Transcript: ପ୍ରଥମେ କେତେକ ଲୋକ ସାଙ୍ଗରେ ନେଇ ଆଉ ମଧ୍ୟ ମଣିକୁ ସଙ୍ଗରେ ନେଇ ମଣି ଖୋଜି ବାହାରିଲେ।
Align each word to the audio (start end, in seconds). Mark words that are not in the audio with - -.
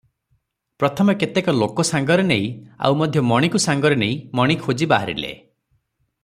ପ୍ରଥମେ 0.83 1.13
କେତେକ 1.23 1.53
ଲୋକ 1.57 1.85
ସାଙ୍ଗରେ 1.89 2.25
ନେଇ 2.31 2.47
ଆଉ 2.89 2.97
ମଧ୍ୟ 3.03 3.25
ମଣିକୁ 3.33 3.63
ସଙ୍ଗରେ 3.67 4.01
ନେଇ 4.05 4.19
ମଣି 4.41 4.57
ଖୋଜି 4.65 4.89
ବାହାରିଲେ। 4.97 5.33